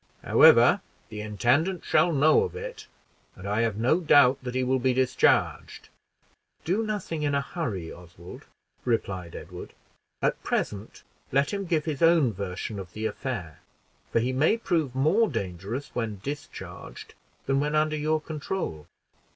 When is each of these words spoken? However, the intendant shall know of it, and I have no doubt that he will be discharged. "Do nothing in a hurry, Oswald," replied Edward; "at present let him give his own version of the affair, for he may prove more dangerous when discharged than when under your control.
However, 0.23 0.81
the 1.09 1.21
intendant 1.21 1.85
shall 1.85 2.11
know 2.11 2.41
of 2.43 2.55
it, 2.55 2.87
and 3.35 3.47
I 3.47 3.61
have 3.61 3.77
no 3.77 3.99
doubt 3.99 4.39
that 4.41 4.55
he 4.55 4.63
will 4.63 4.79
be 4.79 4.95
discharged. 4.95 5.89
"Do 6.65 6.81
nothing 6.81 7.21
in 7.21 7.35
a 7.35 7.41
hurry, 7.41 7.93
Oswald," 7.93 8.45
replied 8.83 9.35
Edward; 9.35 9.73
"at 10.23 10.41
present 10.43 11.03
let 11.31 11.53
him 11.53 11.65
give 11.65 11.85
his 11.85 12.01
own 12.01 12.33
version 12.33 12.79
of 12.79 12.93
the 12.93 13.05
affair, 13.05 13.59
for 14.11 14.19
he 14.19 14.33
may 14.33 14.57
prove 14.57 14.95
more 14.95 15.29
dangerous 15.29 15.91
when 15.93 16.19
discharged 16.23 17.13
than 17.45 17.59
when 17.59 17.75
under 17.75 17.95
your 17.95 18.19
control. 18.19 18.87